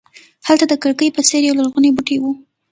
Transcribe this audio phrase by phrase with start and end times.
[0.47, 2.23] هلته د کړکۍ په څېر یولرغونی بوټی و.